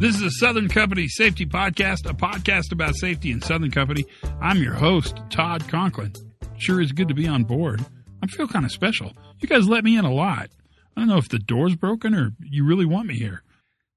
[0.00, 4.06] This is a Southern Company Safety Podcast, a podcast about safety in Southern Company.
[4.40, 6.14] I'm your host, Todd Conklin.
[6.56, 7.84] Sure is good to be on board.
[8.22, 9.12] I feel kind of special.
[9.40, 10.48] You guys let me in a lot.
[10.96, 13.42] I don't know if the door's broken or you really want me here.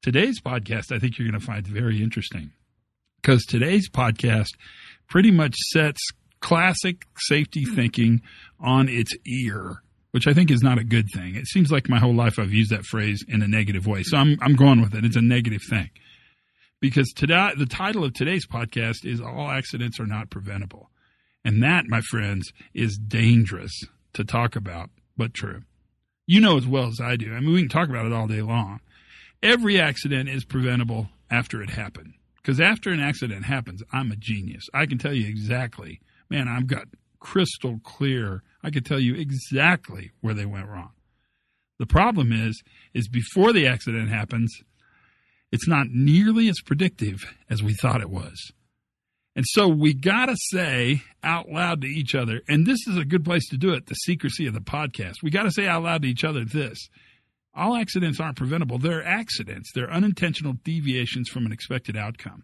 [0.01, 2.51] Today's podcast, I think you're going to find very interesting
[3.21, 4.49] because today's podcast
[5.07, 6.01] pretty much sets
[6.41, 8.21] classic safety thinking
[8.59, 9.82] on its ear,
[10.13, 11.35] which I think is not a good thing.
[11.35, 14.03] It seems like my whole life I've used that phrase in a negative way.
[14.03, 15.03] So I'm, I'm going with it.
[15.03, 15.89] It's a negative thing
[16.79, 20.91] because today, the title of today's podcast is All Accidents Are Not Preventable.
[21.43, 23.71] And that, my friends, is dangerous
[24.13, 25.63] to talk about, but true.
[26.27, 27.33] You know as well as I do.
[27.33, 28.81] I mean, we can talk about it all day long.
[29.41, 32.13] Every accident is preventable after it happened.
[32.35, 34.67] Because after an accident happens, I'm a genius.
[34.73, 36.87] I can tell you exactly, man, I've got
[37.23, 38.43] crystal clear.
[38.61, 40.91] I could tell you exactly where they went wrong.
[41.79, 42.61] The problem is,
[42.93, 44.53] is before the accident happens,
[45.51, 48.51] it's not nearly as predictive as we thought it was.
[49.35, 53.05] And so we got to say out loud to each other, and this is a
[53.05, 55.23] good place to do it the secrecy of the podcast.
[55.23, 56.77] We got to say out loud to each other this
[57.55, 58.79] all accidents aren't preventable.
[58.79, 62.43] They're accidents, they're unintentional deviations from an expected outcome.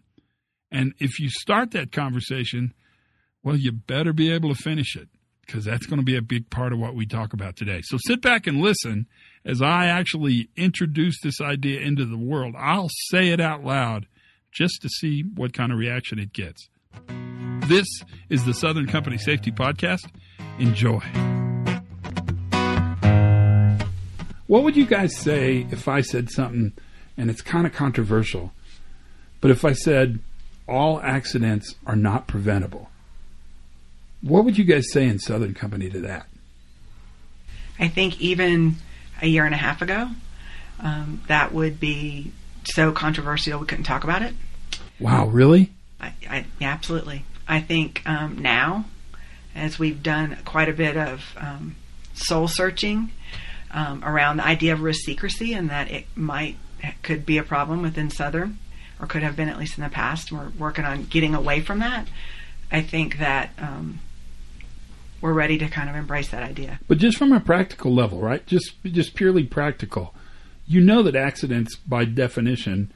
[0.70, 2.72] And if you start that conversation,
[3.42, 5.08] well, you better be able to finish it
[5.46, 7.80] because that's going to be a big part of what we talk about today.
[7.82, 9.06] So sit back and listen
[9.44, 12.54] as I actually introduce this idea into the world.
[12.58, 14.06] I'll say it out loud
[14.52, 16.68] just to see what kind of reaction it gets.
[17.66, 17.86] This
[18.28, 20.06] is the Southern Company Safety Podcast.
[20.58, 21.00] Enjoy.
[24.46, 26.72] What would you guys say if I said something,
[27.16, 28.52] and it's kind of controversial,
[29.40, 30.18] but if I said
[30.68, 32.89] all accidents are not preventable?
[34.22, 36.26] What would you guys say in Southern Company to that?
[37.78, 38.76] I think even
[39.22, 40.10] a year and a half ago,
[40.80, 42.32] um, that would be
[42.64, 44.34] so controversial we couldn't talk about it.
[44.98, 45.70] Wow, really?
[46.00, 47.24] I, I, yeah, absolutely.
[47.48, 48.84] I think um, now,
[49.54, 51.76] as we've done quite a bit of um,
[52.14, 53.12] soul searching
[53.70, 56.56] um, around the idea of risk secrecy and that it might
[57.02, 58.58] could be a problem within Southern,
[59.00, 60.32] or could have been at least in the past.
[60.32, 62.08] We're working on getting away from that.
[62.72, 64.00] I think that um,
[65.20, 66.80] we're ready to kind of embrace that idea.
[66.88, 68.44] But just from a practical level, right?
[68.46, 70.14] Just just purely practical.
[70.66, 72.92] You know that accidents, by definition,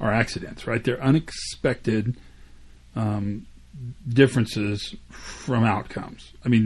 [0.00, 0.82] are accidents, right?
[0.82, 2.16] They're unexpected
[2.94, 3.46] um,
[4.08, 6.32] differences from outcomes.
[6.44, 6.64] I mean,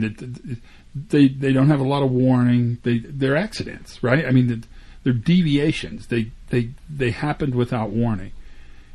[0.95, 2.79] they they don't have a lot of warning.
[2.83, 4.25] They they're accidents, right?
[4.25, 4.63] I mean,
[5.03, 6.07] they're deviations.
[6.07, 8.31] They they they happened without warning.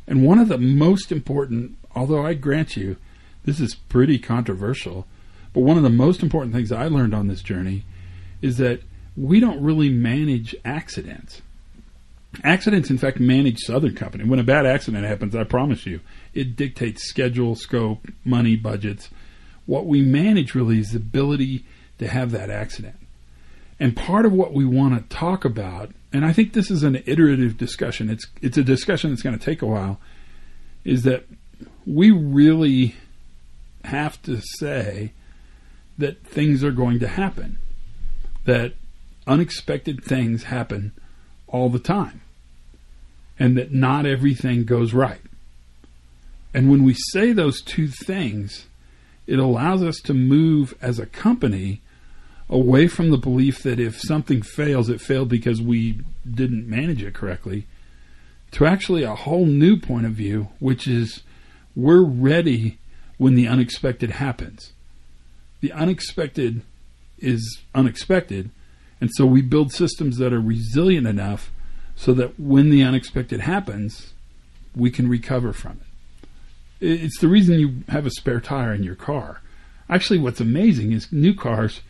[0.07, 2.95] And one of the most important, although I grant you,
[3.43, 5.05] this is pretty controversial,
[5.57, 7.83] but one of the most important things I learned on this journey
[8.43, 8.83] is that
[9.15, 11.41] we don't really manage accidents.
[12.43, 14.23] Accidents, in fact, manage Southern Company.
[14.23, 16.01] When a bad accident happens, I promise you,
[16.35, 19.09] it dictates schedule, scope, money, budgets.
[19.65, 21.65] What we manage really is the ability
[21.97, 22.97] to have that accident.
[23.79, 27.01] And part of what we want to talk about, and I think this is an
[27.07, 29.99] iterative discussion, it's, it's a discussion that's going to take a while,
[30.85, 31.25] is that
[31.87, 32.93] we really
[33.85, 35.13] have to say
[35.97, 37.57] that things are going to happen,
[38.45, 38.73] that
[39.25, 40.91] unexpected things happen
[41.47, 42.21] all the time,
[43.39, 45.21] and that not everything goes right.
[46.53, 48.67] And when we say those two things,
[49.25, 51.81] it allows us to move as a company
[52.49, 57.13] away from the belief that if something fails, it failed because we didn't manage it
[57.13, 57.67] correctly,
[58.51, 61.23] to actually a whole new point of view, which is
[61.75, 62.79] we're ready
[63.17, 64.71] when the unexpected happens.
[65.61, 66.61] The unexpected
[67.19, 68.51] is unexpected,
[69.01, 71.51] and so we build systems that are resilient enough
[71.95, 74.13] so that when the unexpected happens,
[74.75, 76.27] we can recover from it.
[76.79, 79.41] It's the reason you have a spare tire in your car.
[79.89, 81.81] Actually, what's amazing is new cars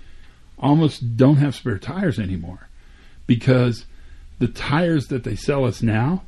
[0.58, 2.70] almost don't have spare tires anymore
[3.26, 3.86] because
[4.40, 6.24] the tires that they sell us now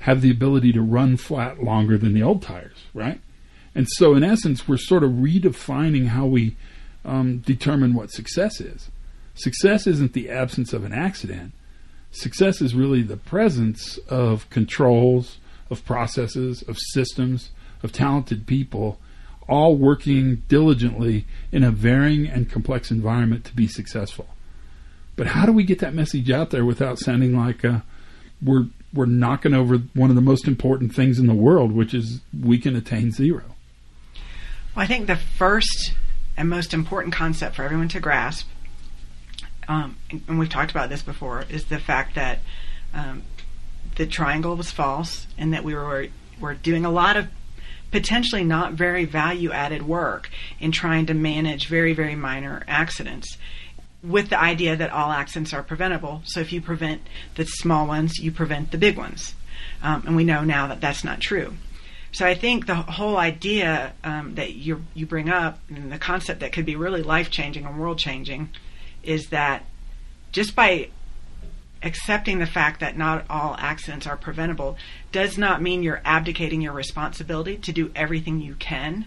[0.00, 3.20] have the ability to run flat longer than the old tires, right?
[3.74, 6.56] And so, in essence, we're sort of redefining how we
[7.04, 8.90] um, determine what success is.
[9.34, 11.52] Success isn't the absence of an accident.
[12.10, 15.38] Success is really the presence of controls,
[15.70, 17.50] of processes, of systems,
[17.82, 18.98] of talented people
[19.48, 24.26] all working diligently in a varying and complex environment to be successful.
[25.16, 27.80] But how do we get that message out there without sounding like uh,
[28.42, 32.20] we're we're knocking over one of the most important things in the world, which is
[32.38, 33.42] we can attain zero?
[34.74, 35.94] Well, I think the first
[36.36, 38.48] and most important concept for everyone to grasp,
[39.68, 42.40] um, and we've talked about this before, is the fact that
[42.92, 43.22] um,
[43.96, 46.08] the triangle was false and that we were
[46.40, 47.28] were doing a lot of
[47.92, 50.28] potentially not very value added work
[50.58, 53.38] in trying to manage very very minor accidents
[54.02, 56.20] with the idea that all accidents are preventable.
[56.24, 57.00] So if you prevent
[57.36, 59.34] the small ones, you prevent the big ones.
[59.82, 61.54] Um, and we know now that that's not true.
[62.14, 66.40] So I think the whole idea um, that you you bring up and the concept
[66.40, 68.50] that could be really life changing and world changing
[69.02, 69.64] is that
[70.30, 70.90] just by
[71.82, 74.76] accepting the fact that not all accidents are preventable
[75.10, 79.06] does not mean you're abdicating your responsibility to do everything you can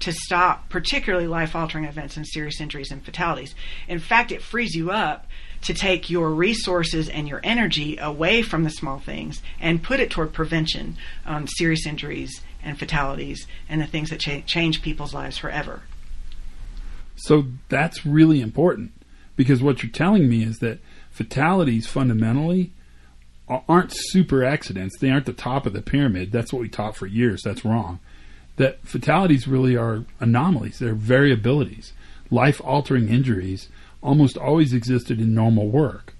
[0.00, 3.54] to stop particularly life altering events and serious injuries and fatalities.
[3.86, 5.28] In fact, it frees you up
[5.62, 10.10] to take your resources and your energy away from the small things and put it
[10.10, 10.96] toward prevention
[11.26, 15.82] on serious injuries and fatalities and the things that cha- change people's lives forever.
[17.16, 18.92] So that's really important
[19.36, 20.80] because what you're telling me is that
[21.10, 22.72] fatalities fundamentally
[23.68, 24.96] aren't super accidents.
[24.98, 26.32] They aren't the top of the pyramid.
[26.32, 27.42] That's what we taught for years.
[27.42, 27.98] That's wrong.
[28.56, 30.78] That fatalities really are anomalies.
[30.78, 31.92] They're variabilities.
[32.30, 33.68] Life altering injuries
[34.02, 36.14] almost always existed in normal work,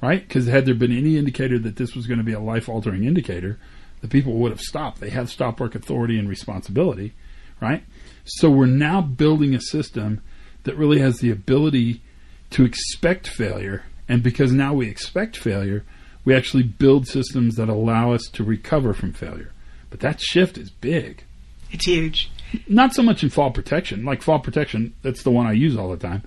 [0.00, 0.26] right?
[0.26, 3.04] Because had there been any indicator that this was going to be a life altering
[3.04, 3.58] indicator,
[4.00, 5.00] the people would have stopped.
[5.00, 7.14] They have stop work authority and responsibility,
[7.60, 7.84] right?
[8.24, 10.20] So we're now building a system
[10.64, 12.02] that really has the ability
[12.50, 13.84] to expect failure.
[14.08, 15.84] And because now we expect failure,
[16.24, 19.52] we actually build systems that allow us to recover from failure.
[19.90, 21.24] But that shift is big.
[21.70, 22.30] It's huge.
[22.68, 24.04] Not so much in fall protection.
[24.04, 26.22] Like fall protection, that's the one I use all the time.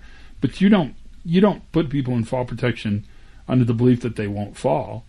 [0.46, 0.94] But you don't
[1.24, 3.08] you don't put people in fall protection
[3.48, 5.04] under the belief that they won't fall.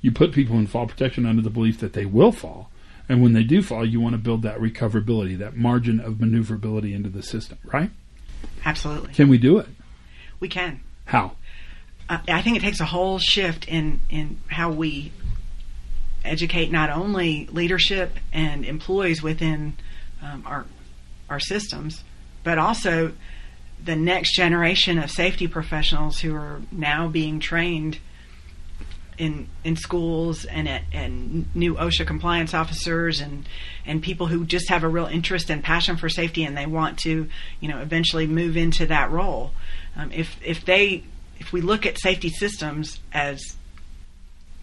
[0.00, 2.72] You put people in fall protection under the belief that they will fall.
[3.08, 6.92] And when they do fall, you want to build that recoverability, that margin of maneuverability
[6.92, 7.92] into the system, right?
[8.64, 9.14] Absolutely.
[9.14, 9.68] Can we do it?
[10.40, 10.80] We can.
[11.04, 11.36] How?
[12.08, 15.12] Uh, I think it takes a whole shift in in how we
[16.24, 19.74] educate not only leadership and employees within
[20.20, 20.66] um, our
[21.28, 22.02] our systems,
[22.42, 23.12] but also
[23.84, 27.98] the next generation of safety professionals who are now being trained
[29.20, 33.46] in in schools and at, and new OSHA compliance officers and
[33.84, 36.98] and people who just have a real interest and passion for safety and they want
[36.98, 37.28] to
[37.60, 39.52] you know eventually move into that role.
[39.94, 41.04] Um, if if they
[41.38, 43.56] if we look at safety systems as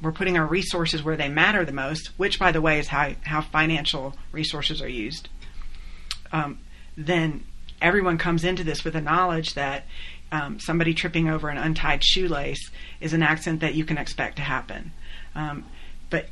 [0.01, 3.13] we're putting our resources where they matter the most, which by the way is how
[3.23, 5.29] how financial resources are used,
[6.31, 6.57] um,
[6.95, 7.43] then
[7.81, 9.85] everyone comes into this with the knowledge that
[10.31, 12.69] um, somebody tripping over an untied shoelace
[12.99, 14.91] is an accident that you can expect to happen.
[15.35, 15.65] Um,
[16.09, 16.27] but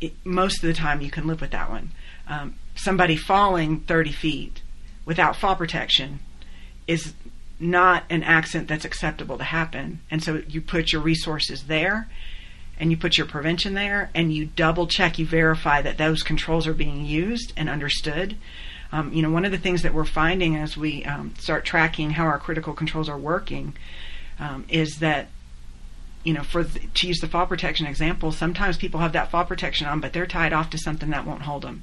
[0.00, 1.92] it, most of the time, you can live with that one.
[2.26, 4.62] Um, somebody falling 30 feet
[5.04, 6.20] without fall protection
[6.86, 7.12] is
[7.60, 10.00] not an accident that's acceptable to happen.
[10.10, 12.08] And so you put your resources there
[12.78, 16.66] and you put your prevention there and you double check, you verify that those controls
[16.66, 18.36] are being used and understood
[18.94, 22.10] um, you know, one of the things that we're finding as we um, start tracking
[22.10, 23.74] how our critical controls are working
[24.38, 25.26] um, is that,
[26.22, 29.88] you know, for to use the fall protection example, sometimes people have that fall protection
[29.88, 31.82] on, but they're tied off to something that won't hold them.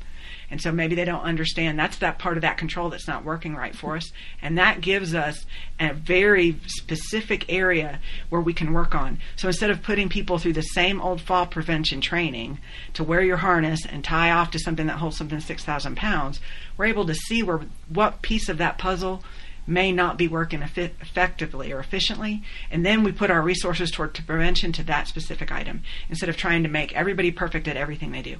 [0.51, 3.55] And so maybe they don't understand that's that part of that control that's not working
[3.55, 4.11] right for us.
[4.41, 5.45] And that gives us
[5.79, 7.99] a very specific area
[8.29, 9.19] where we can work on.
[9.37, 12.59] So instead of putting people through the same old fall prevention training
[12.93, 16.41] to wear your harness and tie off to something that holds something 6,000 pounds,
[16.77, 19.23] we're able to see where what piece of that puzzle
[19.67, 24.71] may not be working effectively or efficiently, and then we put our resources toward prevention
[24.73, 28.37] to that specific item instead of trying to make everybody perfect at everything they do.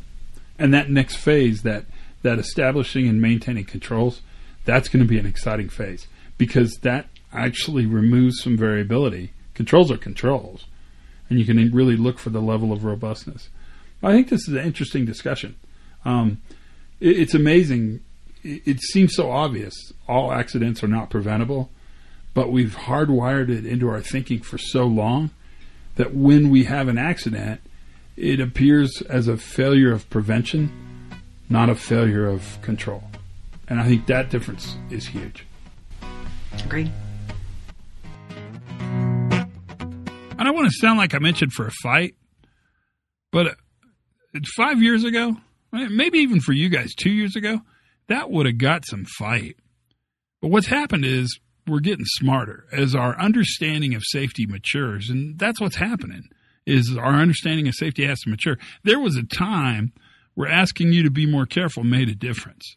[0.58, 1.86] And that next phase, that
[2.22, 4.22] that establishing and maintaining controls,
[4.66, 9.32] that's going to be an exciting phase because that actually removes some variability.
[9.54, 10.66] Controls are controls,
[11.30, 13.50] and you can really look for the level of robustness.
[14.04, 15.56] I think this is an interesting discussion.
[16.06, 16.42] Um,
[17.00, 18.02] it, it's amazing.
[18.44, 19.74] It, it seems so obvious.
[20.08, 21.70] All accidents are not preventable,
[22.34, 25.32] but we've hardwired it into our thinking for so long
[25.96, 27.62] that when we have an accident,
[28.18, 30.91] it appears as a failure of prevention
[31.52, 33.04] not a failure of control.
[33.68, 35.46] And I think that difference is huge.
[36.64, 36.90] Agreed.
[38.80, 42.16] I don't want to sound like I mentioned for a fight,
[43.32, 43.56] but
[44.56, 45.36] five years ago,
[45.72, 47.60] maybe even for you guys two years ago,
[48.08, 49.58] that would have got some fight.
[50.42, 55.60] But what's happened is we're getting smarter as our understanding of safety matures, and that's
[55.62, 56.24] what's happening.
[56.66, 58.58] Is our understanding of safety has to mature.
[58.84, 59.94] There was a time
[60.42, 62.76] we're asking you to be more careful made a difference.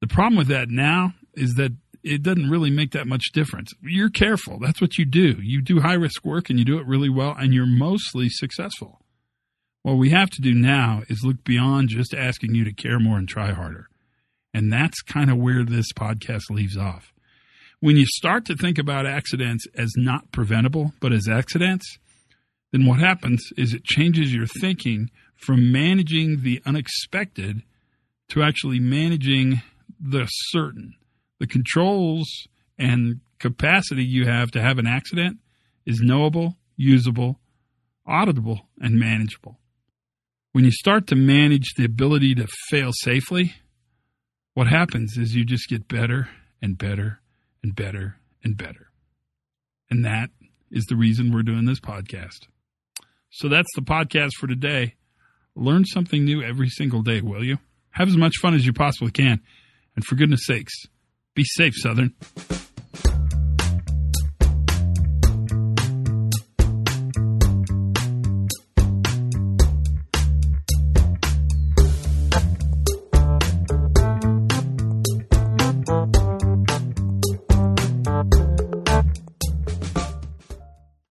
[0.00, 1.70] The problem with that now is that
[2.02, 3.72] it doesn't really make that much difference.
[3.80, 4.58] You're careful.
[4.58, 5.36] That's what you do.
[5.40, 9.02] You do high risk work and you do it really well and you're mostly successful.
[9.84, 13.18] What we have to do now is look beyond just asking you to care more
[13.18, 13.86] and try harder.
[14.52, 17.12] And that's kind of where this podcast leaves off.
[17.78, 21.98] When you start to think about accidents as not preventable, but as accidents,
[22.72, 25.08] then what happens is it changes your thinking
[25.40, 27.62] from managing the unexpected
[28.28, 29.62] to actually managing
[30.00, 30.94] the certain.
[31.38, 32.28] The controls
[32.78, 35.38] and capacity you have to have an accident
[35.86, 37.40] is knowable, usable,
[38.08, 39.58] auditable, and manageable.
[40.52, 43.54] When you start to manage the ability to fail safely,
[44.54, 46.28] what happens is you just get better
[46.60, 47.20] and better
[47.62, 48.90] and better and better.
[49.90, 50.30] And that
[50.70, 52.46] is the reason we're doing this podcast.
[53.30, 54.94] So that's the podcast for today.
[55.56, 57.58] Learn something new every single day, will you?
[57.90, 59.40] Have as much fun as you possibly can.
[59.96, 60.72] And for goodness sakes,
[61.34, 62.14] be safe, Southern.